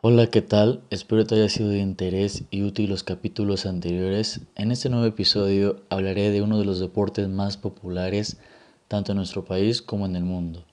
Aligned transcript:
Hola, 0.00 0.28
¿qué 0.28 0.42
tal? 0.42 0.80
Espero 0.90 1.26
te 1.26 1.34
haya 1.34 1.48
sido 1.48 1.70
de 1.70 1.80
interés 1.80 2.44
y 2.52 2.62
útil 2.62 2.88
los 2.88 3.02
capítulos 3.02 3.66
anteriores. 3.66 4.42
En 4.54 4.70
este 4.70 4.90
nuevo 4.90 5.04
episodio 5.06 5.82
hablaré 5.88 6.30
de 6.30 6.40
uno 6.40 6.56
de 6.56 6.64
los 6.64 6.78
deportes 6.78 7.28
más 7.28 7.56
populares 7.56 8.36
tanto 8.86 9.10
en 9.10 9.16
nuestro 9.16 9.44
país 9.44 9.82
como 9.82 10.06
en 10.06 10.14
el 10.14 10.22
mundo. 10.22 10.64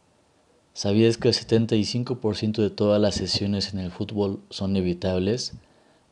¿Sabías 0.74 1.18
que 1.18 1.30
el 1.30 1.34
75% 1.34 2.62
de 2.62 2.70
todas 2.70 3.02
las 3.02 3.16
sesiones 3.16 3.74
en 3.74 3.80
el 3.80 3.90
fútbol 3.90 4.42
son 4.52 4.76
evitables? 4.76 5.54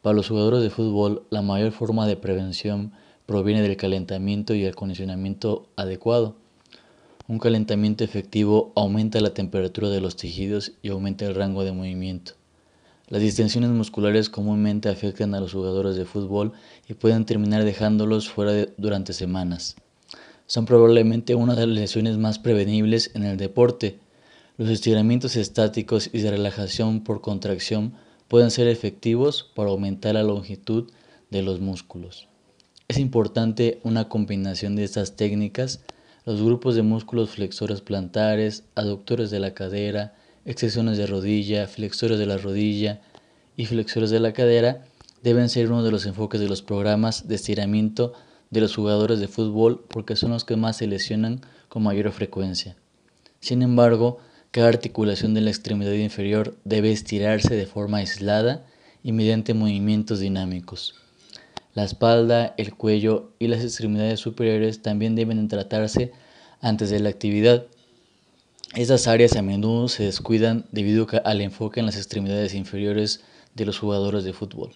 Para 0.02 0.16
los 0.16 0.30
jugadores 0.30 0.64
de 0.64 0.72
fútbol, 0.72 1.22
la 1.30 1.44
mayor 1.44 1.72
forma 1.72 2.08
de 2.08 2.16
prevención 2.16 2.94
proviene 3.28 3.62
del 3.62 3.78
calentamiento 3.78 4.56
y 4.56 4.66
acondicionamiento 4.66 5.68
adecuado. 5.76 6.36
Un 7.28 7.38
calentamiento 7.38 8.04
efectivo 8.04 8.74
aumenta 8.76 9.22
la 9.22 9.36
temperatura 9.36 9.90
de 9.90 10.02
los 10.02 10.16
tejidos 10.16 10.72
y 10.82 10.90
aumenta 10.90 11.26
el 11.26 11.36
rango 11.36 11.64
de 11.64 11.74
movimiento. 11.74 12.34
Las 13.14 13.22
distensiones 13.22 13.70
musculares 13.70 14.28
comúnmente 14.28 14.90
afectan 14.90 15.36
a 15.36 15.40
los 15.40 15.54
jugadores 15.54 15.96
de 15.96 16.04
fútbol 16.04 16.52
y 16.90 16.96
pueden 16.96 17.26
terminar 17.26 17.64
dejándolos 17.64 18.28
fuera 18.28 18.66
durante 18.78 19.14
semanas. 19.14 19.76
Son 20.48 20.66
probablemente 20.66 21.36
una 21.36 21.54
de 21.54 21.68
las 21.68 21.78
lesiones 21.78 22.18
más 22.18 22.40
prevenibles 22.40 23.12
en 23.14 23.22
el 23.22 23.38
deporte. 23.38 24.00
Los 24.58 24.68
estiramientos 24.72 25.36
estáticos 25.36 26.10
y 26.12 26.22
de 26.22 26.32
relajación 26.32 27.04
por 27.04 27.22
contracción 27.22 27.94
pueden 28.28 28.50
ser 28.50 28.68
efectivos 28.68 29.48
para 29.54 29.70
aumentar 29.70 30.16
la 30.16 30.24
longitud 30.24 30.90
de 31.30 31.44
los 31.44 31.62
músculos. 31.62 32.28
Es 32.88 32.98
importante 32.98 33.80
una 33.84 34.10
combinación 34.10 34.76
de 34.76 34.86
estas 34.86 35.16
técnicas. 35.16 35.82
Los 36.26 36.42
grupos 36.42 36.74
de 36.74 36.82
músculos 36.82 37.30
flexores 37.30 37.82
plantares, 37.82 38.64
aductores 38.74 39.30
de 39.30 39.40
la 39.40 39.54
cadera, 39.54 40.16
extensiones 40.46 40.98
de 40.98 41.08
rodilla, 41.08 41.68
flexores 41.68 42.18
de 42.18 42.26
la 42.26 42.38
rodilla 42.38 43.02
y 43.56 43.66
flexores 43.66 44.10
de 44.10 44.20
la 44.20 44.34
cadera 44.34 44.86
deben 45.22 45.50
ser 45.50 45.72
uno 45.72 45.84
de 45.84 45.92
los 45.92 46.06
enfoques 46.06 46.40
de 46.42 46.48
los 46.48 46.62
programas 46.62 47.28
de 47.28 47.36
estiramiento 47.36 48.14
de 48.50 48.62
los 48.62 48.76
jugadores 48.76 49.20
de 49.20 49.28
fútbol 49.28 49.84
porque 49.90 50.16
son 50.16 50.32
los 50.32 50.46
que 50.46 50.56
más 50.56 50.78
se 50.78 50.88
lesionan 50.88 51.42
con 51.70 51.84
mayor 51.84 52.12
frecuencia. 52.12 52.76
Sin 53.40 53.62
embargo, 53.62 54.20
cada 54.52 54.68
articulación 54.68 55.34
de 55.34 55.42
la 55.42 55.50
extremidad 55.50 55.94
inferior 55.94 56.56
debe 56.64 56.92
estirarse 56.92 57.56
de 57.56 57.66
forma 57.66 57.98
aislada 57.98 58.66
y 59.04 59.12
mediante 59.12 59.54
movimientos 59.54 60.20
dinámicos. 60.20 60.96
La 61.74 61.84
espalda, 61.84 62.54
el 62.58 62.76
cuello 62.76 63.32
y 63.40 63.48
las 63.48 63.64
extremidades 63.64 64.20
superiores 64.20 64.82
también 64.82 65.16
deben 65.16 65.48
tratarse 65.48 66.12
antes 66.62 66.90
de 66.92 67.00
la 67.00 67.10
actividad 67.10 67.66
estas 68.76 69.08
áreas 69.08 69.36
a 69.36 69.44
menudo 69.44 69.88
se 69.88 70.04
descuidan 70.04 70.66
debido 70.72 71.06
al 71.26 71.42
enfoque 71.42 71.80
en 71.80 71.86
las 71.86 71.96
extremidades 71.96 72.56
inferiores 72.56 73.22
de 73.56 73.66
los 73.66 73.80
jugadores 73.80 74.24
de 74.24 74.34
fútbol. 74.34 74.72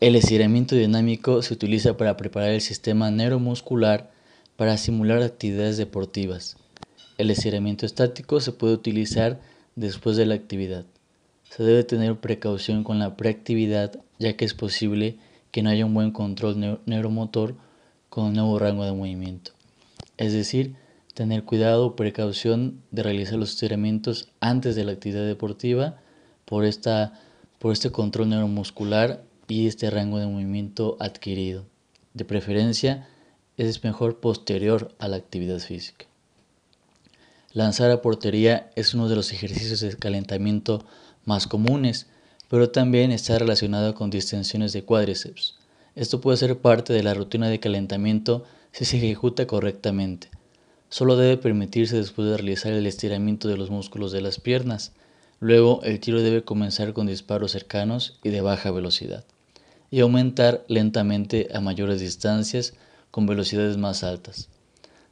El 0.00 0.14
estiramiento 0.14 0.76
dinámico 0.76 1.42
se 1.42 1.54
utiliza 1.54 1.96
para 1.96 2.16
preparar 2.16 2.50
el 2.50 2.60
sistema 2.60 3.10
neuromuscular 3.10 4.10
para 4.56 4.76
simular 4.76 5.22
actividades 5.22 5.76
deportivas. 5.76 6.56
El 7.18 7.30
estiramiento 7.30 7.86
estático 7.86 8.40
se 8.40 8.52
puede 8.52 8.74
utilizar 8.74 9.40
después 9.74 10.16
de 10.16 10.26
la 10.26 10.34
actividad. 10.34 10.84
Se 11.50 11.62
debe 11.62 11.84
tener 11.84 12.16
precaución 12.16 12.84
con 12.84 12.98
la 12.98 13.16
preactividad 13.16 14.00
ya 14.18 14.36
que 14.36 14.44
es 14.44 14.54
posible 14.54 15.16
que 15.50 15.62
no 15.62 15.70
haya 15.70 15.86
un 15.86 15.94
buen 15.94 16.10
control 16.10 16.80
neuromotor 16.86 17.54
con 18.08 18.26
un 18.26 18.32
nuevo 18.34 18.58
rango 18.58 18.84
de 18.84 18.92
movimiento. 18.92 19.52
Es 20.16 20.32
decir, 20.32 20.74
tener 21.14 21.44
cuidado 21.44 21.86
o 21.86 21.96
precaución 21.96 22.82
de 22.90 23.02
realizar 23.02 23.38
los 23.38 23.50
estiramientos 23.50 24.28
antes 24.40 24.76
de 24.76 24.84
la 24.84 24.92
actividad 24.92 25.26
deportiva 25.26 25.98
por, 26.44 26.64
esta, 26.64 27.20
por 27.58 27.72
este 27.72 27.90
control 27.90 28.30
neuromuscular 28.30 29.22
y 29.48 29.66
este 29.66 29.90
rango 29.90 30.18
de 30.18 30.26
movimiento 30.26 30.96
adquirido. 31.00 31.64
De 32.14 32.24
preferencia, 32.24 33.08
es 33.56 33.82
mejor 33.84 34.20
posterior 34.20 34.94
a 34.98 35.08
la 35.08 35.16
actividad 35.16 35.58
física. 35.58 36.06
Lanzar 37.52 37.90
a 37.90 38.02
portería 38.02 38.70
es 38.76 38.92
uno 38.92 39.08
de 39.08 39.16
los 39.16 39.32
ejercicios 39.32 39.80
de 39.80 39.96
calentamiento 39.96 40.84
más 41.24 41.46
comunes, 41.46 42.06
pero 42.48 42.70
también 42.70 43.12
está 43.12 43.38
relacionado 43.38 43.94
con 43.94 44.10
distensiones 44.10 44.72
de 44.72 44.84
cuádriceps. 44.84 45.56
Esto 45.94 46.20
puede 46.20 46.36
ser 46.36 46.58
parte 46.58 46.92
de 46.92 47.02
la 47.02 47.14
rutina 47.14 47.48
de 47.48 47.58
calentamiento 47.58 48.44
si 48.72 48.84
se 48.84 48.98
ejecuta 48.98 49.46
correctamente. 49.46 50.28
Solo 50.90 51.16
debe 51.16 51.38
permitirse 51.38 51.96
después 51.96 52.28
de 52.28 52.36
realizar 52.36 52.72
el 52.72 52.86
estiramiento 52.86 53.48
de 53.48 53.56
los 53.56 53.70
músculos 53.70 54.12
de 54.12 54.20
las 54.20 54.38
piernas. 54.38 54.92
Luego 55.40 55.80
el 55.82 56.00
tiro 56.00 56.22
debe 56.22 56.44
comenzar 56.44 56.92
con 56.92 57.06
disparos 57.06 57.52
cercanos 57.52 58.18
y 58.22 58.30
de 58.30 58.40
baja 58.40 58.70
velocidad 58.70 59.24
y 59.90 60.00
aumentar 60.00 60.64
lentamente 60.68 61.48
a 61.54 61.60
mayores 61.60 62.00
distancias 62.00 62.74
con 63.10 63.26
velocidades 63.26 63.76
más 63.76 64.02
altas. 64.02 64.48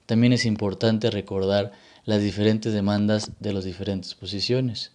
También 0.07 0.33
es 0.33 0.45
importante 0.45 1.11
recordar 1.11 1.73
las 2.05 2.23
diferentes 2.23 2.73
demandas 2.73 3.31
de 3.41 3.53
las 3.53 3.65
diferentes 3.65 4.15
posiciones. 4.15 4.93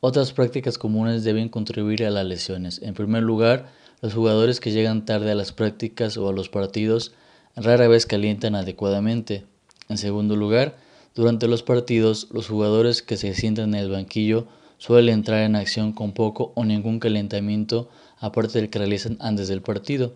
Otras 0.00 0.32
prácticas 0.32 0.78
comunes 0.78 1.24
deben 1.24 1.48
contribuir 1.48 2.04
a 2.04 2.10
las 2.10 2.24
lesiones. 2.24 2.80
En 2.82 2.94
primer 2.94 3.24
lugar, 3.24 3.66
los 4.00 4.14
jugadores 4.14 4.60
que 4.60 4.70
llegan 4.70 5.04
tarde 5.04 5.32
a 5.32 5.34
las 5.34 5.52
prácticas 5.52 6.16
o 6.16 6.28
a 6.28 6.32
los 6.32 6.48
partidos 6.48 7.12
rara 7.56 7.88
vez 7.88 8.06
calientan 8.06 8.54
adecuadamente. 8.54 9.44
En 9.88 9.98
segundo 9.98 10.36
lugar, 10.36 10.76
durante 11.18 11.48
los 11.48 11.64
partidos, 11.64 12.28
los 12.30 12.46
jugadores 12.46 13.02
que 13.02 13.16
se 13.16 13.34
sientan 13.34 13.74
en 13.74 13.80
el 13.80 13.90
banquillo 13.90 14.46
suelen 14.76 15.14
entrar 15.14 15.42
en 15.42 15.56
acción 15.56 15.92
con 15.92 16.12
poco 16.12 16.52
o 16.54 16.64
ningún 16.64 17.00
calentamiento 17.00 17.88
aparte 18.20 18.60
del 18.60 18.70
que 18.70 18.78
realizan 18.78 19.16
antes 19.18 19.48
del 19.48 19.60
partido. 19.60 20.14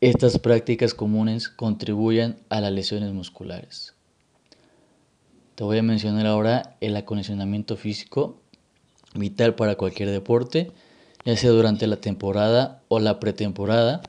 Estas 0.00 0.38
prácticas 0.38 0.94
comunes 0.94 1.50
contribuyen 1.50 2.38
a 2.48 2.62
las 2.62 2.72
lesiones 2.72 3.12
musculares. 3.12 3.92
Te 5.54 5.64
voy 5.64 5.76
a 5.76 5.82
mencionar 5.82 6.24
ahora 6.24 6.78
el 6.80 6.96
acondicionamiento 6.96 7.76
físico, 7.76 8.40
vital 9.14 9.54
para 9.54 9.74
cualquier 9.74 10.08
deporte, 10.08 10.72
ya 11.26 11.36
sea 11.36 11.50
durante 11.50 11.86
la 11.86 11.96
temporada 11.96 12.80
o 12.88 13.00
la 13.00 13.20
pretemporada. 13.20 14.00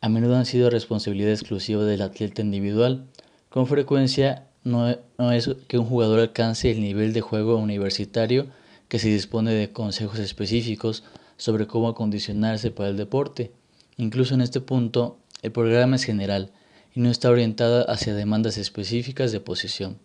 A 0.00 0.08
menudo 0.08 0.34
han 0.34 0.46
sido 0.46 0.68
responsabilidad 0.68 1.30
exclusiva 1.30 1.84
del 1.84 2.02
atleta 2.02 2.42
individual. 2.42 3.06
Con 3.50 3.68
frecuencia 3.68 4.49
no, 4.64 4.88
es 5.32 5.50
que 5.68 5.78
un 5.78 5.86
jugador 5.86 6.20
alcance 6.20 6.70
el 6.70 6.80
nivel 6.80 7.12
de 7.12 7.20
juego 7.20 7.56
universitario 7.56 8.46
que 8.88 8.98
se 8.98 9.08
dispone 9.08 9.52
de 9.52 9.72
consejos 9.72 10.18
específicos 10.18 11.04
sobre 11.36 11.66
cómo 11.66 11.88
acondicionarse 11.88 12.70
para 12.70 12.90
el 12.90 12.96
deporte. 12.96 13.52
Incluso 13.96 14.34
en 14.34 14.42
este 14.42 14.60
punto, 14.60 15.18
el 15.42 15.52
programa 15.52 15.96
es 15.96 16.04
general 16.04 16.50
y 16.94 17.00
no 17.00 17.10
está 17.10 17.30
orientado 17.30 17.88
hacia 17.90 18.14
demandas 18.14 18.58
específicas 18.58 19.32
de 19.32 19.40
posición. 19.40 19.98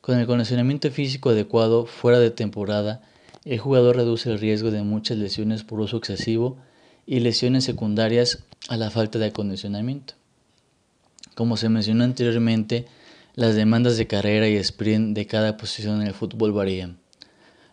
Con 0.00 0.18
el 0.18 0.26
condicionamiento 0.26 0.90
físico 0.90 1.30
adecuado 1.30 1.84
fuera 1.84 2.18
de 2.18 2.30
temporada, 2.30 3.02
el 3.44 3.58
jugador 3.58 3.96
reduce 3.96 4.30
el 4.30 4.38
riesgo 4.38 4.70
de 4.70 4.82
muchas 4.82 5.18
lesiones 5.18 5.64
por 5.64 5.80
uso 5.80 5.98
excesivo 5.98 6.56
y 7.06 7.20
lesiones 7.20 7.64
secundarias 7.64 8.44
a 8.68 8.76
la 8.76 8.90
falta 8.90 9.18
de 9.18 9.26
acondicionamiento. 9.26 10.14
Como 11.34 11.56
se 11.56 11.68
mencionó 11.68 12.04
anteriormente, 12.04 12.86
las 13.36 13.54
demandas 13.54 13.98
de 13.98 14.06
carrera 14.06 14.48
y 14.48 14.56
sprint 14.56 15.14
de 15.14 15.26
cada 15.26 15.58
posición 15.58 16.00
en 16.00 16.08
el 16.08 16.14
fútbol 16.14 16.52
varían. 16.52 16.98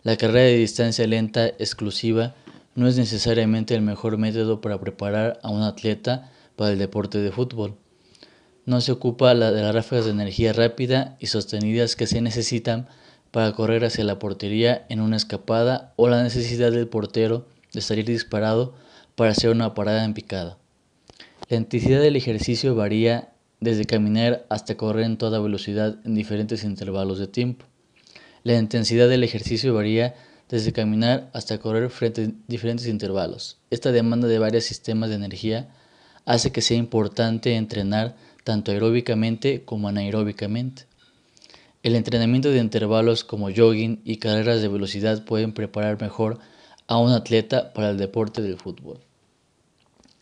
La 0.03 0.18
carrera 0.18 0.47
de 0.47 0.57
distancia 0.57 1.07
lenta 1.07 1.47
exclusiva 1.47 2.35
no 2.75 2.90
es 2.90 2.97
necesariamente 2.97 3.73
el 3.73 3.81
mejor 3.81 4.18
método 4.18 4.59
para 4.59 4.78
preparar 4.81 5.40
a 5.41 5.50
un 5.50 5.62
atleta 5.62 6.29
para 6.57 6.72
el 6.72 6.79
deporte 6.79 7.19
de 7.19 7.31
fútbol. 7.31 7.78
No 8.66 8.81
se 8.81 8.91
ocupa 8.91 9.34
de 9.34 9.62
las 9.62 9.73
ráfagas 9.73 10.03
de 10.03 10.12
energía 10.12 10.52
rápida 10.52 11.16
y 11.22 11.28
sostenidas 11.28 11.96
que 11.96 12.07
se 12.07 12.19
necesitan 12.19 12.90
para 13.31 13.53
correr 13.53 13.85
hacia 13.85 14.03
la 14.03 14.19
portería 14.19 14.85
en 14.90 15.00
una 15.00 15.16
escapada 15.16 15.94
o 15.96 16.09
la 16.09 16.23
necesidad 16.23 16.73
del 16.73 16.90
portero 16.90 17.47
de 17.72 17.79
salir 17.79 18.05
disparado 18.05 18.73
para 19.16 19.32
hacer 19.32 19.49
una 19.49 19.73
parada 19.73 20.03
en 20.03 20.14
picada. 20.14 20.58
La 21.47 21.55
intensidad 21.55 22.02
del 22.02 22.17
ejercicio 22.17 22.76
varía 22.76 23.33
desde 23.63 23.85
caminar 23.85 24.45
hasta 24.49 24.75
correr 24.75 25.05
en 25.05 25.17
toda 25.17 25.39
velocidad 25.39 25.97
en 26.03 26.15
diferentes 26.15 26.63
intervalos 26.63 27.19
de 27.19 27.27
tiempo. 27.27 27.65
La 28.43 28.57
intensidad 28.57 29.07
del 29.07 29.23
ejercicio 29.23 29.73
varía 29.73 30.15
desde 30.49 30.73
caminar 30.73 31.29
hasta 31.33 31.57
correr 31.57 31.89
frente 31.89 32.25
a 32.25 32.31
diferentes 32.47 32.87
intervalos. 32.87 33.57
Esta 33.69 33.91
demanda 33.91 34.27
de 34.27 34.37
varios 34.37 34.65
sistemas 34.65 35.09
de 35.09 35.15
energía 35.15 35.69
hace 36.25 36.51
que 36.51 36.61
sea 36.61 36.77
importante 36.77 37.55
entrenar 37.55 38.15
tanto 38.43 38.71
aeróbicamente 38.71 39.63
como 39.63 39.87
anaeróbicamente. 39.87 40.83
El 41.81 41.95
entrenamiento 41.95 42.49
de 42.49 42.59
intervalos 42.59 43.23
como 43.23 43.49
jogging 43.53 44.01
y 44.03 44.17
carreras 44.17 44.61
de 44.61 44.67
velocidad 44.67 45.25
pueden 45.25 45.53
preparar 45.53 46.01
mejor 46.01 46.39
a 46.87 46.97
un 46.97 47.11
atleta 47.11 47.73
para 47.73 47.89
el 47.89 47.97
deporte 47.97 48.41
del 48.41 48.57
fútbol. 48.57 48.99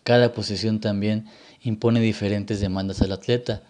Cada 0.04 0.34
posición 0.34 0.80
también 0.80 1.26
impone 1.64 2.00
diferentes 2.00 2.60
demandas 2.60 3.02
al 3.02 3.12
atleta. 3.12 3.64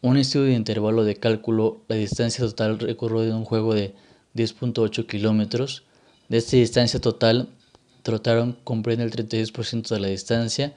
Un 0.00 0.16
estudio 0.16 0.46
de 0.46 0.54
intervalo 0.54 1.04
de 1.04 1.16
cálculo 1.16 1.82
la 1.88 1.96
distancia 1.96 2.44
total 2.44 2.78
recorrido 2.78 3.22
de 3.22 3.34
un 3.34 3.44
juego 3.44 3.74
de 3.74 3.94
10.8 4.34 5.06
kilómetros. 5.06 5.84
De 6.28 6.38
esta 6.38 6.56
distancia 6.56 7.00
total, 7.00 7.48
trotaron 8.02 8.58
comprende 8.64 9.04
el 9.04 9.12
36% 9.12 9.88
de 9.88 10.00
la 10.00 10.08
distancia, 10.08 10.74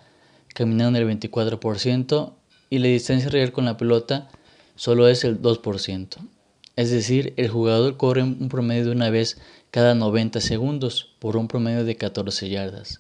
caminaron 0.53 0.95
el 0.95 1.07
24% 1.07 2.33
y 2.69 2.79
la 2.79 2.87
distancia 2.87 3.29
real 3.29 3.51
con 3.51 3.65
la 3.65 3.77
pelota 3.77 4.29
solo 4.75 5.07
es 5.07 5.23
el 5.23 5.41
2%. 5.41 6.17
Es 6.75 6.91
decir, 6.91 7.33
el 7.37 7.47
jugador 7.47 7.95
corre 7.97 8.23
un 8.23 8.49
promedio 8.49 8.85
de 8.85 8.91
una 8.91 9.09
vez 9.09 9.37
cada 9.71 9.95
90 9.95 10.41
segundos 10.41 11.15
por 11.19 11.37
un 11.37 11.47
promedio 11.47 11.85
de 11.85 11.95
14 11.95 12.49
yardas. 12.49 12.99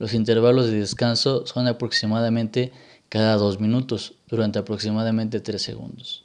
Los 0.00 0.14
intervalos 0.14 0.70
de 0.70 0.80
descanso 0.80 1.46
son 1.46 1.68
aproximadamente 1.68 2.72
cada 3.10 3.36
2 3.36 3.60
minutos 3.60 4.14
durante 4.28 4.58
aproximadamente 4.58 5.40
3 5.40 5.60
segundos. 5.60 6.24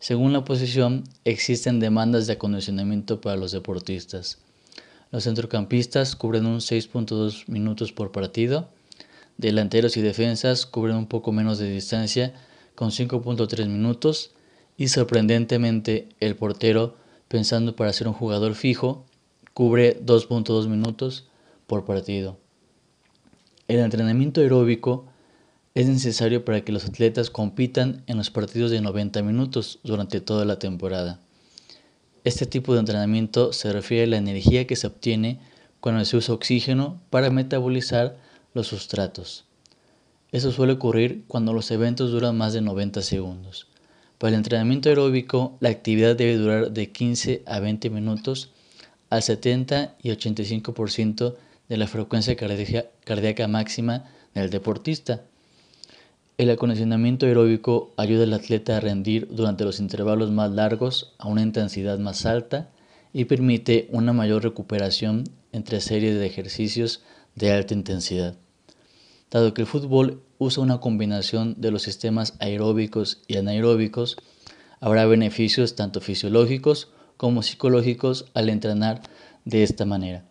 Según 0.00 0.32
la 0.32 0.44
posición, 0.44 1.04
existen 1.24 1.78
demandas 1.78 2.26
de 2.26 2.32
acondicionamiento 2.32 3.20
para 3.20 3.36
los 3.36 3.52
deportistas. 3.52 4.38
Los 5.12 5.22
centrocampistas 5.22 6.16
cubren 6.16 6.46
un 6.46 6.58
6.2 6.58 7.46
minutos 7.46 7.92
por 7.92 8.10
partido, 8.10 8.70
delanteros 9.38 9.96
y 9.96 10.00
defensas 10.00 10.66
cubren 10.66 10.96
un 10.96 11.06
poco 11.06 11.30
menos 11.30 11.58
de 11.58 11.70
distancia 11.70 12.34
con 12.74 12.90
5.3 12.90 13.68
minutos 13.68 14.32
y 14.76 14.88
sorprendentemente 14.88 16.08
el 16.18 16.34
portero, 16.34 16.96
pensando 17.28 17.76
para 17.76 17.92
ser 17.92 18.08
un 18.08 18.14
jugador 18.14 18.56
fijo, 18.56 19.06
cubre 19.54 20.04
2.2 20.04 20.66
minutos 20.66 21.28
por 21.68 21.84
partido. 21.84 22.36
El 23.70 23.78
entrenamiento 23.78 24.40
aeróbico 24.40 25.04
es 25.76 25.86
necesario 25.86 26.44
para 26.44 26.62
que 26.62 26.72
los 26.72 26.86
atletas 26.86 27.30
compitan 27.30 28.02
en 28.08 28.16
los 28.16 28.28
partidos 28.28 28.72
de 28.72 28.80
90 28.80 29.22
minutos 29.22 29.78
durante 29.84 30.20
toda 30.20 30.44
la 30.44 30.58
temporada. 30.58 31.20
Este 32.24 32.46
tipo 32.46 32.74
de 32.74 32.80
entrenamiento 32.80 33.52
se 33.52 33.72
refiere 33.72 34.02
a 34.02 34.06
la 34.08 34.16
energía 34.16 34.66
que 34.66 34.74
se 34.74 34.88
obtiene 34.88 35.38
cuando 35.78 36.04
se 36.04 36.16
usa 36.16 36.34
oxígeno 36.34 37.00
para 37.10 37.30
metabolizar 37.30 38.16
los 38.54 38.66
sustratos. 38.66 39.44
Eso 40.32 40.50
suele 40.50 40.72
ocurrir 40.72 41.22
cuando 41.28 41.52
los 41.52 41.70
eventos 41.70 42.10
duran 42.10 42.36
más 42.36 42.52
de 42.52 42.62
90 42.62 43.02
segundos. 43.02 43.68
Para 44.18 44.30
el 44.30 44.38
entrenamiento 44.38 44.88
aeróbico, 44.88 45.56
la 45.60 45.68
actividad 45.68 46.16
debe 46.16 46.38
durar 46.38 46.72
de 46.72 46.90
15 46.90 47.44
a 47.46 47.60
20 47.60 47.88
minutos 47.90 48.50
al 49.10 49.22
70 49.22 49.94
y 50.02 50.10
85% 50.10 51.36
de 51.70 51.76
la 51.76 51.86
frecuencia 51.86 52.36
cardíaca 52.36 53.48
máxima 53.48 54.04
del 54.34 54.50
deportista. 54.50 55.22
El 56.36 56.50
acondicionamiento 56.50 57.26
aeróbico 57.26 57.94
ayuda 57.96 58.24
al 58.24 58.34
atleta 58.34 58.76
a 58.76 58.80
rendir 58.80 59.28
durante 59.30 59.64
los 59.64 59.78
intervalos 59.78 60.32
más 60.32 60.50
largos 60.50 61.14
a 61.18 61.28
una 61.28 61.42
intensidad 61.42 61.98
más 62.00 62.26
alta 62.26 62.70
y 63.12 63.26
permite 63.26 63.88
una 63.92 64.12
mayor 64.12 64.42
recuperación 64.42 65.24
entre 65.52 65.80
series 65.80 66.18
de 66.18 66.26
ejercicios 66.26 67.02
de 67.36 67.52
alta 67.52 67.72
intensidad. 67.72 68.36
Dado 69.30 69.54
que 69.54 69.60
el 69.60 69.68
fútbol 69.68 70.24
usa 70.38 70.64
una 70.64 70.80
combinación 70.80 71.54
de 71.58 71.70
los 71.70 71.82
sistemas 71.82 72.34
aeróbicos 72.40 73.22
y 73.28 73.36
anaeróbicos, 73.36 74.16
habrá 74.80 75.06
beneficios 75.06 75.76
tanto 75.76 76.00
fisiológicos 76.00 76.88
como 77.16 77.42
psicológicos 77.42 78.26
al 78.34 78.48
entrenar 78.48 79.02
de 79.44 79.62
esta 79.62 79.84
manera. 79.84 80.29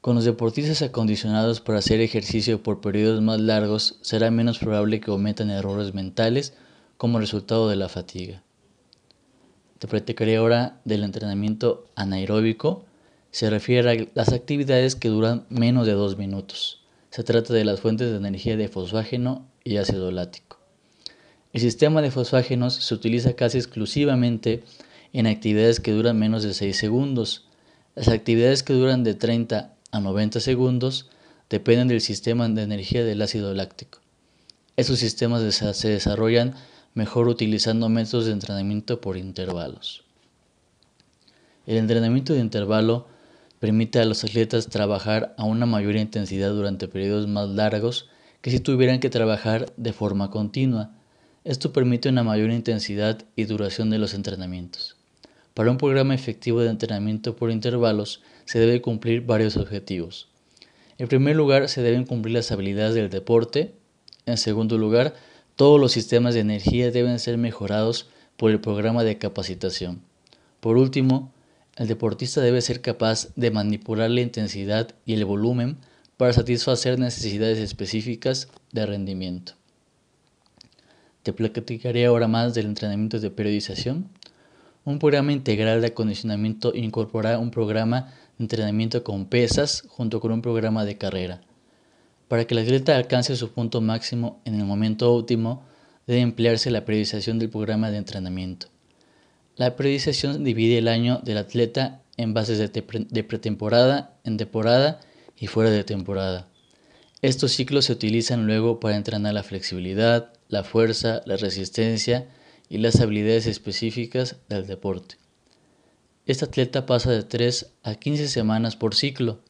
Con 0.00 0.14
los 0.14 0.24
deportistas 0.24 0.80
acondicionados 0.80 1.60
para 1.60 1.80
hacer 1.80 2.00
ejercicio 2.00 2.62
por 2.62 2.80
periodos 2.80 3.20
más 3.20 3.38
largos, 3.38 3.98
será 4.00 4.30
menos 4.30 4.58
probable 4.58 4.98
que 4.98 5.06
cometan 5.06 5.50
errores 5.50 5.92
mentales 5.92 6.54
como 6.96 7.18
resultado 7.18 7.68
de 7.68 7.76
la 7.76 7.90
fatiga. 7.90 8.42
Te 9.78 9.88
platicaré 9.88 10.36
ahora 10.36 10.80
del 10.86 11.04
entrenamiento 11.04 11.86
anaeróbico. 11.96 12.86
Se 13.30 13.50
refiere 13.50 13.90
a 13.90 14.06
las 14.14 14.32
actividades 14.32 14.96
que 14.96 15.08
duran 15.08 15.44
menos 15.50 15.86
de 15.86 15.92
dos 15.92 16.16
minutos. 16.16 16.80
Se 17.10 17.22
trata 17.22 17.52
de 17.52 17.66
las 17.66 17.80
fuentes 17.80 18.10
de 18.10 18.16
energía 18.16 18.56
de 18.56 18.68
fosfágeno 18.68 19.46
y 19.64 19.76
ácido 19.76 20.10
lático. 20.12 20.60
El 21.52 21.60
sistema 21.60 22.00
de 22.00 22.10
fosfágenos 22.10 22.74
se 22.74 22.94
utiliza 22.94 23.34
casi 23.34 23.58
exclusivamente 23.58 24.62
en 25.12 25.26
actividades 25.26 25.78
que 25.78 25.92
duran 25.92 26.18
menos 26.18 26.42
de 26.42 26.54
6 26.54 26.74
segundos. 26.74 27.48
Las 27.94 28.08
actividades 28.08 28.62
que 28.62 28.72
duran 28.72 29.04
de 29.04 29.14
30 29.14 29.74
a 29.90 30.00
90 30.00 30.40
segundos 30.40 31.08
dependen 31.48 31.88
del 31.88 32.00
sistema 32.00 32.48
de 32.48 32.62
energía 32.62 33.04
del 33.04 33.22
ácido 33.22 33.54
láctico. 33.54 33.98
Esos 34.76 34.98
sistemas 34.98 35.42
se 35.54 35.88
desarrollan 35.88 36.54
mejor 36.94 37.28
utilizando 37.28 37.88
métodos 37.88 38.26
de 38.26 38.32
entrenamiento 38.32 39.00
por 39.00 39.16
intervalos. 39.16 40.04
El 41.66 41.76
entrenamiento 41.76 42.32
de 42.32 42.40
intervalo 42.40 43.06
permite 43.58 44.00
a 44.00 44.04
los 44.04 44.24
atletas 44.24 44.68
trabajar 44.68 45.34
a 45.36 45.44
una 45.44 45.66
mayor 45.66 45.96
intensidad 45.96 46.50
durante 46.50 46.88
periodos 46.88 47.28
más 47.28 47.48
largos 47.50 48.08
que 48.40 48.50
si 48.50 48.60
tuvieran 48.60 49.00
que 49.00 49.10
trabajar 49.10 49.72
de 49.76 49.92
forma 49.92 50.30
continua. 50.30 50.92
Esto 51.44 51.72
permite 51.72 52.08
una 52.08 52.22
mayor 52.22 52.50
intensidad 52.50 53.22
y 53.36 53.44
duración 53.44 53.90
de 53.90 53.98
los 53.98 54.14
entrenamientos. 54.14 54.96
Para 55.54 55.70
un 55.70 55.78
programa 55.78 56.14
efectivo 56.14 56.60
de 56.60 56.70
entrenamiento 56.70 57.36
por 57.36 57.50
intervalos 57.50 58.22
se 58.44 58.58
debe 58.58 58.80
cumplir 58.80 59.22
varios 59.22 59.56
objetivos. 59.56 60.28
En 60.98 61.08
primer 61.08 61.34
lugar, 61.34 61.68
se 61.68 61.82
deben 61.82 62.04
cumplir 62.04 62.34
las 62.34 62.52
habilidades 62.52 62.94
del 62.94 63.10
deporte. 63.10 63.74
En 64.26 64.36
segundo 64.36 64.78
lugar, 64.78 65.14
todos 65.56 65.80
los 65.80 65.92
sistemas 65.92 66.34
de 66.34 66.40
energía 66.40 66.90
deben 66.90 67.18
ser 67.18 67.38
mejorados 67.38 68.08
por 68.36 68.50
el 68.50 68.60
programa 68.60 69.04
de 69.04 69.18
capacitación. 69.18 70.02
Por 70.60 70.76
último, 70.76 71.32
el 71.76 71.88
deportista 71.88 72.40
debe 72.40 72.60
ser 72.60 72.80
capaz 72.80 73.28
de 73.36 73.50
manipular 73.50 74.10
la 74.10 74.20
intensidad 74.20 74.94
y 75.06 75.14
el 75.14 75.24
volumen 75.24 75.78
para 76.16 76.34
satisfacer 76.34 76.98
necesidades 76.98 77.58
específicas 77.58 78.48
de 78.72 78.84
rendimiento. 78.84 79.54
Te 81.22 81.32
platicaré 81.32 82.04
ahora 82.04 82.28
más 82.28 82.52
del 82.52 82.66
entrenamiento 82.66 83.18
de 83.18 83.30
periodización. 83.30 84.10
Un 84.90 84.98
programa 84.98 85.32
integral 85.32 85.80
de 85.80 85.86
acondicionamiento 85.86 86.74
incorpora 86.74 87.38
un 87.38 87.52
programa 87.52 88.12
de 88.36 88.42
entrenamiento 88.42 89.04
con 89.04 89.26
pesas 89.26 89.84
junto 89.86 90.18
con 90.18 90.32
un 90.32 90.42
programa 90.42 90.84
de 90.84 90.98
carrera. 90.98 91.42
Para 92.26 92.44
que 92.44 92.54
el 92.54 92.64
atleta 92.64 92.96
alcance 92.96 93.36
su 93.36 93.52
punto 93.52 93.80
máximo 93.80 94.40
en 94.44 94.56
el 94.56 94.64
momento 94.64 95.14
óptimo, 95.14 95.62
debe 96.08 96.22
emplearse 96.22 96.72
la 96.72 96.84
periodización 96.84 97.38
del 97.38 97.50
programa 97.50 97.92
de 97.92 97.98
entrenamiento. 97.98 98.66
La 99.54 99.76
periodización 99.76 100.42
divide 100.42 100.78
el 100.78 100.88
año 100.88 101.20
del 101.22 101.38
atleta 101.38 102.02
en 102.16 102.34
bases 102.34 102.58
de, 102.58 103.22
pretemporada, 103.22 104.18
en 104.24 104.38
temporada 104.38 104.98
y 105.38 105.46
fuera 105.46 105.70
de 105.70 105.84
temporada. 105.84 106.48
Estos 107.22 107.52
ciclos 107.52 107.84
se 107.84 107.92
utilizan 107.92 108.44
luego 108.44 108.80
para 108.80 108.96
entrenar 108.96 109.34
la 109.34 109.44
flexibilidad, 109.44 110.32
la 110.48 110.64
fuerza, 110.64 111.22
la 111.26 111.36
resistencia 111.36 112.26
y 112.70 112.78
las 112.78 113.00
habilidades 113.00 113.46
específicas 113.46 114.36
del 114.48 114.66
deporte. 114.66 115.16
Este 116.24 116.44
atleta 116.44 116.86
pasa 116.86 117.10
de 117.10 117.24
3 117.24 117.72
a 117.82 117.96
15 117.96 118.28
semanas 118.28 118.76
por 118.76 118.94
ciclo, 118.94 119.40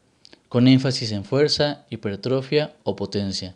con 0.48 0.66
énfasis 0.66 1.12
en 1.12 1.24
fuerza, 1.24 1.84
hipertrofia 1.90 2.74
o 2.82 2.96
potencia. 2.96 3.54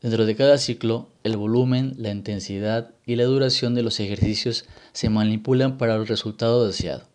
Dentro 0.00 0.24
de 0.24 0.34
cada 0.34 0.56
ciclo, 0.56 1.08
el 1.22 1.36
volumen, 1.36 1.94
la 1.98 2.10
intensidad 2.10 2.90
y 3.04 3.16
la 3.16 3.24
duración 3.24 3.74
de 3.74 3.82
los 3.82 4.00
ejercicios 4.00 4.64
se 4.92 5.10
manipulan 5.10 5.76
para 5.76 5.94
el 5.94 6.06
resultado 6.06 6.66
deseado. 6.66 7.06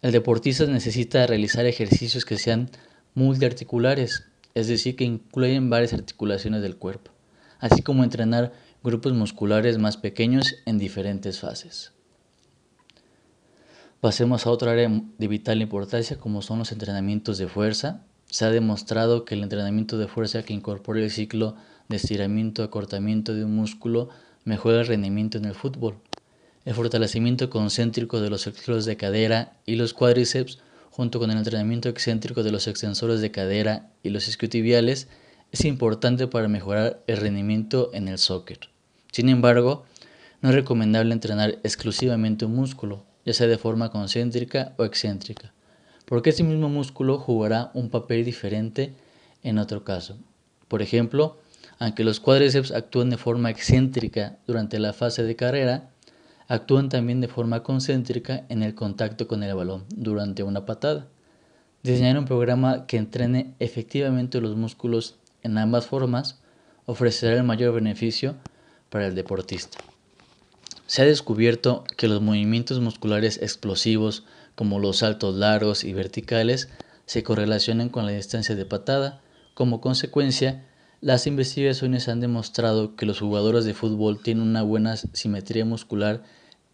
El 0.00 0.12
deportista 0.12 0.64
necesita 0.64 1.26
realizar 1.26 1.66
ejercicios 1.66 2.24
que 2.24 2.38
sean 2.38 2.70
multiarticulares, 3.14 4.24
es 4.54 4.66
decir, 4.66 4.96
que 4.96 5.04
incluyen 5.04 5.68
varias 5.68 5.92
articulaciones 5.92 6.62
del 6.62 6.76
cuerpo, 6.76 7.10
así 7.58 7.82
como 7.82 8.02
entrenar 8.02 8.52
grupos 8.82 9.12
musculares 9.12 9.78
más 9.78 9.96
pequeños 9.96 10.56
en 10.64 10.78
diferentes 10.78 11.40
fases. 11.40 11.92
Pasemos 14.00 14.46
a 14.46 14.50
otra 14.50 14.72
área 14.72 14.90
de 15.18 15.28
vital 15.28 15.60
importancia 15.60 16.18
como 16.18 16.40
son 16.40 16.60
los 16.60 16.72
entrenamientos 16.72 17.36
de 17.36 17.48
fuerza. 17.48 18.02
Se 18.26 18.46
ha 18.46 18.50
demostrado 18.50 19.26
que 19.26 19.34
el 19.34 19.42
entrenamiento 19.42 19.98
de 19.98 20.08
fuerza 20.08 20.42
que 20.42 20.54
incorpora 20.54 21.00
el 21.00 21.10
ciclo 21.10 21.56
de 21.88 21.96
estiramiento, 21.96 22.62
acortamiento 22.62 23.34
de 23.34 23.44
un 23.44 23.54
músculo 23.54 24.08
mejora 24.44 24.80
el 24.80 24.86
rendimiento 24.86 25.36
en 25.36 25.44
el 25.44 25.54
fútbol. 25.54 25.96
El 26.64 26.74
fortalecimiento 26.74 27.50
concéntrico 27.50 28.20
de 28.20 28.30
los 28.30 28.46
extensores 28.46 28.86
de 28.86 28.96
cadera 28.96 29.58
y 29.66 29.74
los 29.76 29.92
cuádriceps, 29.92 30.60
junto 30.90 31.18
con 31.18 31.30
el 31.30 31.36
entrenamiento 31.36 31.90
excéntrico 31.90 32.42
de 32.42 32.52
los 32.52 32.68
extensores 32.68 33.20
de 33.20 33.30
cadera 33.30 33.90
y 34.02 34.10
los 34.10 34.28
isquiotibiales, 34.28 35.08
es 35.52 35.64
importante 35.64 36.26
para 36.26 36.48
mejorar 36.48 37.02
el 37.06 37.16
rendimiento 37.16 37.90
en 37.92 38.08
el 38.08 38.18
soccer. 38.18 38.58
Sin 39.12 39.28
embargo, 39.28 39.84
no 40.40 40.50
es 40.50 40.54
recomendable 40.54 41.12
entrenar 41.12 41.58
exclusivamente 41.62 42.44
un 42.44 42.54
músculo, 42.54 43.04
ya 43.24 43.34
sea 43.34 43.46
de 43.46 43.58
forma 43.58 43.90
concéntrica 43.90 44.74
o 44.78 44.84
excéntrica, 44.84 45.52
porque 46.06 46.30
ese 46.30 46.44
mismo 46.44 46.68
músculo 46.68 47.18
jugará 47.18 47.70
un 47.74 47.90
papel 47.90 48.24
diferente 48.24 48.94
en 49.42 49.58
otro 49.58 49.84
caso. 49.84 50.18
Por 50.68 50.82
ejemplo, 50.82 51.38
aunque 51.78 52.04
los 52.04 52.20
cuádriceps 52.20 52.72
actúan 52.72 53.10
de 53.10 53.16
forma 53.16 53.50
excéntrica 53.50 54.38
durante 54.46 54.78
la 54.78 54.92
fase 54.92 55.22
de 55.22 55.36
carrera, 55.36 55.90
actúan 56.46 56.88
también 56.88 57.20
de 57.20 57.28
forma 57.28 57.62
concéntrica 57.62 58.44
en 58.48 58.62
el 58.62 58.74
contacto 58.74 59.26
con 59.26 59.42
el 59.42 59.54
balón 59.54 59.84
durante 59.88 60.42
una 60.42 60.66
patada. 60.66 61.06
Diseñar 61.82 62.18
un 62.18 62.24
programa 62.26 62.86
que 62.86 62.98
entrene 62.98 63.54
efectivamente 63.58 64.40
los 64.40 64.56
músculos 64.56 65.19
en 65.42 65.58
ambas 65.58 65.86
formas 65.86 66.40
ofrecerá 66.86 67.36
el 67.36 67.44
mayor 67.44 67.74
beneficio 67.74 68.36
para 68.88 69.06
el 69.06 69.14
deportista. 69.14 69.78
Se 70.86 71.02
ha 71.02 71.04
descubierto 71.04 71.84
que 71.96 72.08
los 72.08 72.20
movimientos 72.20 72.80
musculares 72.80 73.38
explosivos, 73.42 74.24
como 74.56 74.80
los 74.80 74.98
saltos 74.98 75.36
largos 75.36 75.84
y 75.84 75.92
verticales, 75.92 76.68
se 77.06 77.22
correlacionan 77.22 77.88
con 77.88 78.06
la 78.06 78.12
distancia 78.12 78.56
de 78.56 78.64
patada. 78.64 79.20
Como 79.54 79.80
consecuencia, 79.80 80.66
las 81.00 81.26
investigaciones 81.26 82.08
han 82.08 82.20
demostrado 82.20 82.96
que 82.96 83.06
los 83.06 83.20
jugadores 83.20 83.64
de 83.64 83.74
fútbol 83.74 84.22
tienen 84.22 84.42
una 84.42 84.62
buena 84.62 84.96
simetría 84.96 85.64
muscular 85.64 86.24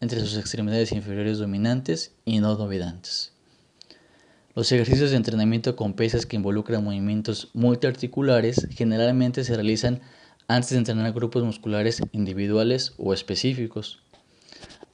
entre 0.00 0.20
sus 0.20 0.37
extremidades 0.37 0.92
inferiores 0.92 1.38
dominantes 1.38 2.14
y 2.25 2.40
no 2.40 2.56
dominantes. 2.56 3.36
Los 4.57 4.73
ejercicios 4.73 5.11
de 5.11 5.19
entrenamiento 5.19 5.77
con 5.77 5.93
pesas 5.93 6.25
que 6.25 6.37
involucran 6.37 6.83
movimientos 6.83 7.51
multiarticulares 7.53 8.67
generalmente 8.71 9.45
se 9.45 9.55
realizan 9.55 10.01
antes 10.49 10.71
de 10.71 10.79
entrenar 10.79 11.13
grupos 11.13 11.45
musculares 11.45 12.01
individuales 12.13 12.95
o 12.97 13.13
específicos. 13.13 14.01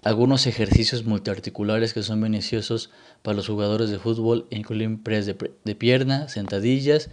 Algunos 0.03 0.49
ejercicios 0.49 1.05
multiarticulares 1.05 1.95
que 1.95 2.03
son 2.03 2.21
beneficiosos 2.21 2.91
para 3.23 3.37
los 3.37 3.47
jugadores 3.47 3.89
de 3.91 4.01
fútbol 4.01 4.49
incluyen 4.51 5.01
press 5.01 5.27
de, 5.27 5.53
de 5.65 5.75
pierna, 5.77 6.29
sentadillas 6.29 7.11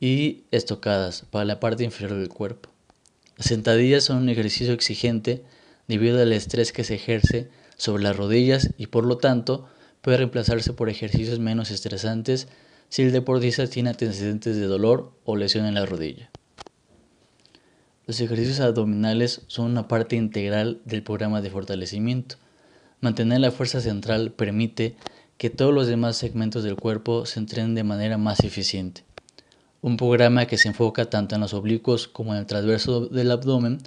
y 0.00 0.44
estocadas 0.50 1.26
para 1.30 1.44
la 1.44 1.60
parte 1.60 1.84
inferior 1.84 2.18
del 2.18 2.30
cuerpo. 2.30 2.70
Las 3.36 3.48
sentadillas 3.48 4.04
son 4.04 4.16
un 4.16 4.30
ejercicio 4.30 4.72
exigente 4.72 5.44
debido 5.88 6.22
al 6.22 6.32
estrés 6.32 6.72
que 6.72 6.84
se 6.84 6.94
ejerce 6.94 7.50
sobre 7.76 8.02
las 8.02 8.16
rodillas 8.16 8.70
y 8.78 8.86
por 8.86 9.04
lo 9.04 9.18
tanto 9.18 9.68
puede 10.02 10.18
reemplazarse 10.18 10.74
por 10.74 10.90
ejercicios 10.90 11.38
menos 11.38 11.70
estresantes 11.70 12.48
si 12.90 13.02
el 13.02 13.12
deportista 13.12 13.66
tiene 13.66 13.90
antecedentes 13.90 14.56
de 14.56 14.66
dolor 14.66 15.12
o 15.24 15.36
lesión 15.36 15.64
en 15.64 15.74
la 15.74 15.86
rodilla. 15.86 16.30
Los 18.06 18.20
ejercicios 18.20 18.60
abdominales 18.60 19.42
son 19.46 19.70
una 19.70 19.88
parte 19.88 20.16
integral 20.16 20.80
del 20.84 21.02
programa 21.02 21.40
de 21.40 21.50
fortalecimiento. 21.50 22.36
Mantener 23.00 23.40
la 23.40 23.52
fuerza 23.52 23.80
central 23.80 24.32
permite 24.32 24.96
que 25.38 25.50
todos 25.50 25.72
los 25.72 25.86
demás 25.86 26.16
segmentos 26.16 26.64
del 26.64 26.76
cuerpo 26.76 27.26
se 27.26 27.38
entrenen 27.38 27.74
de 27.74 27.84
manera 27.84 28.18
más 28.18 28.40
eficiente. 28.40 29.04
Un 29.80 29.96
programa 29.96 30.46
que 30.46 30.58
se 30.58 30.68
enfoca 30.68 31.10
tanto 31.10 31.36
en 31.36 31.40
los 31.40 31.54
oblicuos 31.54 32.08
como 32.08 32.34
en 32.34 32.40
el 32.40 32.46
transverso 32.46 33.06
del 33.06 33.30
abdomen 33.30 33.78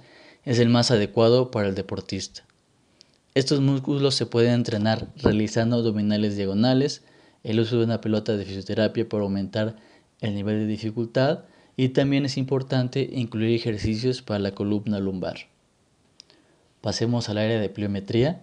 es 0.44 0.58
el 0.58 0.70
más 0.70 0.90
adecuado 0.90 1.50
para 1.50 1.68
el 1.68 1.74
deportista. 1.74 2.45
Estos 3.36 3.60
músculos 3.60 4.14
se 4.14 4.24
pueden 4.24 4.54
entrenar 4.54 5.08
realizando 5.16 5.76
abdominales 5.76 6.38
diagonales, 6.38 7.02
el 7.44 7.60
uso 7.60 7.76
de 7.76 7.84
una 7.84 8.00
pelota 8.00 8.34
de 8.34 8.46
fisioterapia 8.46 9.06
para 9.06 9.24
aumentar 9.24 9.76
el 10.22 10.34
nivel 10.34 10.60
de 10.60 10.66
dificultad 10.66 11.40
y 11.76 11.90
también 11.90 12.24
es 12.24 12.38
importante 12.38 13.10
incluir 13.12 13.54
ejercicios 13.54 14.22
para 14.22 14.38
la 14.38 14.52
columna 14.52 15.00
lumbar. 15.00 15.36
Pasemos 16.80 17.28
al 17.28 17.36
área 17.36 17.60
de 17.60 17.68
pliometría. 17.68 18.40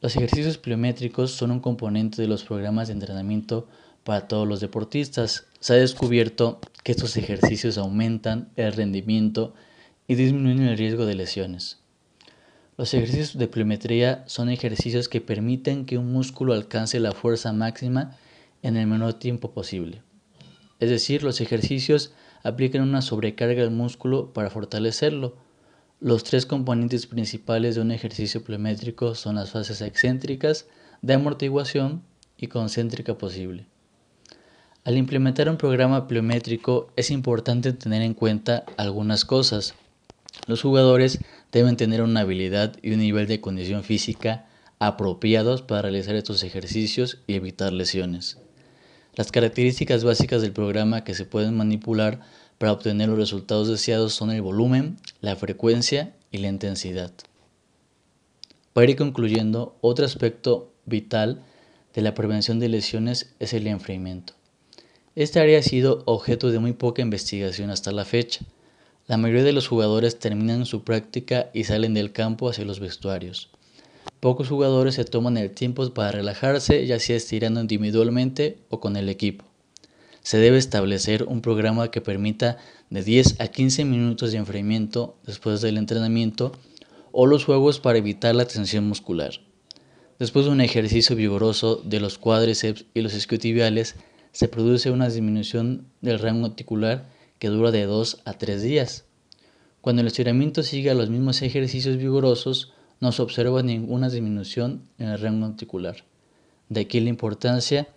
Los 0.00 0.14
ejercicios 0.14 0.58
pliométricos 0.58 1.32
son 1.32 1.50
un 1.50 1.58
componente 1.58 2.22
de 2.22 2.28
los 2.28 2.44
programas 2.44 2.86
de 2.86 2.92
entrenamiento 2.94 3.66
para 4.04 4.28
todos 4.28 4.46
los 4.46 4.60
deportistas. 4.60 5.48
Se 5.58 5.72
ha 5.72 5.76
descubierto 5.76 6.60
que 6.84 6.92
estos 6.92 7.16
ejercicios 7.16 7.78
aumentan 7.78 8.48
el 8.54 8.72
rendimiento 8.74 9.54
y 10.06 10.14
disminuyen 10.14 10.68
el 10.68 10.78
riesgo 10.78 11.04
de 11.04 11.16
lesiones. 11.16 11.79
Los 12.80 12.94
ejercicios 12.94 13.36
de 13.36 13.46
pliometría 13.46 14.24
son 14.26 14.48
ejercicios 14.48 15.10
que 15.10 15.20
permiten 15.20 15.84
que 15.84 15.98
un 15.98 16.10
músculo 16.14 16.54
alcance 16.54 16.98
la 16.98 17.12
fuerza 17.12 17.52
máxima 17.52 18.16
en 18.62 18.78
el 18.78 18.86
menor 18.86 19.12
tiempo 19.12 19.50
posible. 19.50 20.00
Es 20.78 20.88
decir, 20.88 21.22
los 21.22 21.42
ejercicios 21.42 22.14
aplican 22.42 22.80
una 22.80 23.02
sobrecarga 23.02 23.64
al 23.64 23.70
músculo 23.70 24.32
para 24.32 24.48
fortalecerlo. 24.48 25.36
Los 26.00 26.24
tres 26.24 26.46
componentes 26.46 27.06
principales 27.06 27.74
de 27.74 27.82
un 27.82 27.90
ejercicio 27.90 28.42
pliométrico 28.42 29.14
son 29.14 29.34
las 29.34 29.50
fases 29.50 29.82
excéntricas, 29.82 30.66
de 31.02 31.12
amortiguación 31.12 32.02
y 32.38 32.46
concéntrica 32.46 33.18
posible. 33.18 33.66
Al 34.84 34.96
implementar 34.96 35.50
un 35.50 35.58
programa 35.58 36.08
pliométrico 36.08 36.90
es 36.96 37.10
importante 37.10 37.74
tener 37.74 38.00
en 38.00 38.14
cuenta 38.14 38.64
algunas 38.78 39.26
cosas. 39.26 39.74
Los 40.46 40.62
jugadores 40.62 41.18
deben 41.52 41.76
tener 41.76 42.02
una 42.02 42.20
habilidad 42.20 42.76
y 42.82 42.92
un 42.92 43.00
nivel 43.00 43.26
de 43.26 43.40
condición 43.40 43.84
física 43.84 44.46
apropiados 44.78 45.62
para 45.62 45.82
realizar 45.82 46.14
estos 46.14 46.42
ejercicios 46.42 47.18
y 47.26 47.34
evitar 47.34 47.72
lesiones. 47.72 48.38
Las 49.14 49.32
características 49.32 50.04
básicas 50.04 50.40
del 50.40 50.52
programa 50.52 51.04
que 51.04 51.14
se 51.14 51.24
pueden 51.24 51.56
manipular 51.56 52.20
para 52.58 52.72
obtener 52.72 53.08
los 53.08 53.18
resultados 53.18 53.68
deseados 53.68 54.14
son 54.14 54.30
el 54.30 54.42
volumen, 54.42 54.98
la 55.20 55.36
frecuencia 55.36 56.14
y 56.30 56.38
la 56.38 56.48
intensidad. 56.48 57.12
Para 58.72 58.90
ir 58.90 58.96
concluyendo, 58.96 59.76
otro 59.80 60.06
aspecto 60.06 60.72
vital 60.86 61.42
de 61.94 62.02
la 62.02 62.14
prevención 62.14 62.60
de 62.60 62.68
lesiones 62.68 63.34
es 63.40 63.52
el 63.52 63.66
enfriamiento. 63.66 64.34
Este 65.16 65.40
área 65.40 65.58
ha 65.58 65.62
sido 65.62 66.02
objeto 66.06 66.50
de 66.50 66.60
muy 66.60 66.72
poca 66.72 67.02
investigación 67.02 67.70
hasta 67.70 67.90
la 67.92 68.04
fecha. 68.04 68.44
La 69.06 69.16
mayoría 69.16 69.44
de 69.44 69.52
los 69.52 69.68
jugadores 69.68 70.18
terminan 70.18 70.66
su 70.66 70.84
práctica 70.84 71.50
y 71.52 71.64
salen 71.64 71.94
del 71.94 72.12
campo 72.12 72.48
hacia 72.48 72.64
los 72.64 72.80
vestuarios. 72.80 73.50
Pocos 74.20 74.48
jugadores 74.48 74.94
se 74.94 75.04
toman 75.04 75.36
el 75.36 75.50
tiempo 75.50 75.88
para 75.94 76.12
relajarse, 76.12 76.86
ya 76.86 76.98
sea 76.98 77.16
estirando 77.16 77.60
individualmente 77.60 78.58
o 78.68 78.78
con 78.78 78.96
el 78.96 79.08
equipo. 79.08 79.44
Se 80.22 80.38
debe 80.38 80.58
establecer 80.58 81.24
un 81.24 81.40
programa 81.40 81.90
que 81.90 82.00
permita 82.00 82.58
de 82.90 83.02
10 83.02 83.40
a 83.40 83.48
15 83.48 83.84
minutos 83.86 84.32
de 84.32 84.38
enfriamiento 84.38 85.16
después 85.24 85.60
del 85.62 85.78
entrenamiento 85.78 86.52
o 87.12 87.26
los 87.26 87.44
juegos 87.44 87.80
para 87.80 87.98
evitar 87.98 88.34
la 88.34 88.44
tensión 88.44 88.86
muscular. 88.86 89.32
Después 90.18 90.44
de 90.44 90.50
un 90.50 90.60
ejercicio 90.60 91.16
vigoroso 91.16 91.76
de 91.76 92.00
los 92.00 92.18
cuádriceps 92.18 92.84
y 92.92 93.00
los 93.00 93.14
isquiotibiales, 93.14 93.96
se 94.32 94.48
produce 94.48 94.90
una 94.90 95.08
disminución 95.08 95.86
del 96.02 96.18
rango 96.18 96.46
articular 96.46 97.08
que 97.40 97.48
dura 97.48 97.72
de 97.72 97.86
2 97.86 98.20
a 98.26 98.34
3 98.34 98.62
días. 98.62 99.06
Cuando 99.80 100.02
el 100.02 100.08
estiramiento 100.08 100.62
sigue 100.62 100.90
a 100.90 100.94
los 100.94 101.08
mismos 101.08 101.40
ejercicios 101.42 101.96
vigorosos, 101.96 102.72
no 103.00 103.10
se 103.12 103.22
observa 103.22 103.62
ninguna 103.62 104.10
disminución 104.10 104.82
en 104.98 105.08
el 105.08 105.18
rango 105.18 105.46
articular. 105.46 106.04
De 106.68 106.82
aquí 106.82 107.00
la 107.00 107.08
importancia 107.08 107.88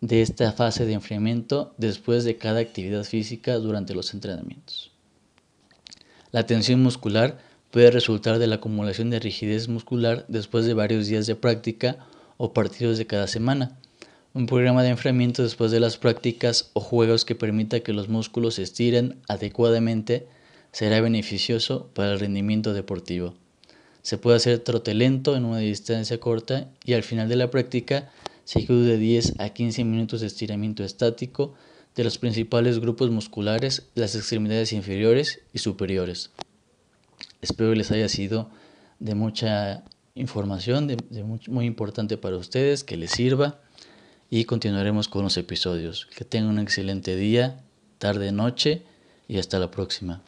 de 0.00 0.22
esta 0.22 0.52
fase 0.52 0.86
de 0.86 0.92
enfriamiento 0.92 1.74
después 1.76 2.22
de 2.22 2.36
cada 2.36 2.60
actividad 2.60 3.02
física 3.02 3.56
durante 3.56 3.94
los 3.94 4.14
entrenamientos. 4.14 4.92
La 6.30 6.46
tensión 6.46 6.80
muscular 6.80 7.38
puede 7.72 7.90
resultar 7.90 8.38
de 8.38 8.46
la 8.46 8.56
acumulación 8.56 9.10
de 9.10 9.18
rigidez 9.18 9.68
muscular 9.68 10.24
después 10.28 10.66
de 10.66 10.74
varios 10.74 11.08
días 11.08 11.26
de 11.26 11.34
práctica 11.34 11.98
o 12.36 12.52
partidos 12.52 12.96
de 12.96 13.08
cada 13.08 13.26
semana 13.26 13.76
un 14.34 14.46
programa 14.46 14.82
de 14.82 14.90
enfriamiento 14.90 15.42
después 15.42 15.70
de 15.70 15.80
las 15.80 15.96
prácticas 15.96 16.70
o 16.74 16.80
juegos 16.80 17.24
que 17.24 17.34
permita 17.34 17.80
que 17.80 17.92
los 17.92 18.08
músculos 18.08 18.54
se 18.54 18.62
estiren 18.62 19.16
adecuadamente 19.28 20.26
será 20.72 21.00
beneficioso 21.00 21.88
para 21.94 22.12
el 22.12 22.20
rendimiento 22.20 22.74
deportivo. 22.74 23.34
Se 24.02 24.18
puede 24.18 24.36
hacer 24.36 24.60
trote 24.60 24.94
lento 24.94 25.36
en 25.36 25.44
una 25.44 25.58
distancia 25.58 26.20
corta 26.20 26.68
y 26.84 26.92
al 26.92 27.02
final 27.02 27.28
de 27.28 27.36
la 27.36 27.50
práctica 27.50 28.10
seguido 28.44 28.82
de 28.82 28.96
10 28.96 29.40
a 29.40 29.50
15 29.50 29.84
minutos 29.84 30.20
de 30.20 30.26
estiramiento 30.26 30.84
estático 30.84 31.54
de 31.94 32.04
los 32.04 32.18
principales 32.18 32.78
grupos 32.78 33.10
musculares, 33.10 33.88
las 33.94 34.14
extremidades 34.14 34.72
inferiores 34.72 35.40
y 35.52 35.58
superiores. 35.58 36.30
Espero 37.40 37.74
les 37.74 37.90
haya 37.90 38.08
sido 38.08 38.50
de 39.00 39.14
mucha 39.14 39.84
información, 40.14 40.86
de, 40.86 40.96
muy 41.48 41.66
importante 41.66 42.16
para 42.16 42.36
ustedes, 42.36 42.84
que 42.84 42.96
les 42.96 43.10
sirva 43.10 43.60
y 44.30 44.44
continuaremos 44.44 45.08
con 45.08 45.22
los 45.24 45.36
episodios. 45.36 46.06
Que 46.06 46.24
tengan 46.24 46.50
un 46.50 46.58
excelente 46.58 47.16
día, 47.16 47.60
tarde, 47.98 48.32
noche 48.32 48.82
y 49.26 49.38
hasta 49.38 49.58
la 49.58 49.70
próxima. 49.70 50.22